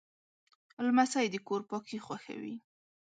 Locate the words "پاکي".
1.69-1.97